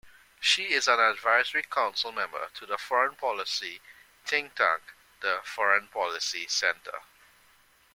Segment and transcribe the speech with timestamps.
[0.39, 3.81] She is an advisory council member of the foreign-policy
[4.25, 4.81] think-tank,
[5.19, 7.03] the Foreign Policy Centre.